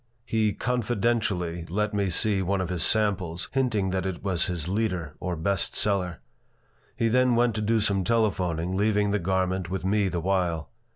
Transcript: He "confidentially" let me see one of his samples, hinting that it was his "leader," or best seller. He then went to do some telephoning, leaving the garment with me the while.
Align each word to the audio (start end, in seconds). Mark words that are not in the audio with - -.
He 0.25 0.53
"confidentially" 0.53 1.67
let 1.69 1.93
me 1.93 2.09
see 2.09 2.41
one 2.41 2.59
of 2.59 2.69
his 2.69 2.81
samples, 2.81 3.49
hinting 3.51 3.91
that 3.91 4.03
it 4.07 4.23
was 4.23 4.47
his 4.47 4.67
"leader," 4.67 5.13
or 5.19 5.35
best 5.35 5.75
seller. 5.75 6.21
He 6.95 7.07
then 7.07 7.35
went 7.35 7.53
to 7.53 7.61
do 7.61 7.79
some 7.79 8.03
telephoning, 8.03 8.75
leaving 8.75 9.11
the 9.11 9.19
garment 9.19 9.69
with 9.69 9.85
me 9.85 10.07
the 10.09 10.19
while. 10.19 10.71